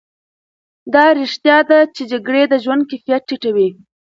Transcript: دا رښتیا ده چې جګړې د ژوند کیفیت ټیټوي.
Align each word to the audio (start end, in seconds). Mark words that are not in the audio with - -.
دا 0.93 1.05
رښتیا 1.19 1.57
ده 1.69 1.79
چې 1.95 2.01
جګړې 2.11 2.43
د 2.47 2.53
ژوند 2.63 2.83
کیفیت 2.91 3.21
ټیټوي. 3.29 3.69